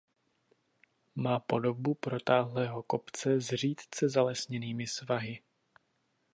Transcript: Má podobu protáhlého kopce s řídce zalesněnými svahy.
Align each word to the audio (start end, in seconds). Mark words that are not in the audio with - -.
Má 1.15 1.39
podobu 1.39 1.93
protáhlého 1.93 2.83
kopce 2.83 3.41
s 3.41 3.45
řídce 3.47 4.09
zalesněnými 4.09 4.87
svahy. 4.87 5.39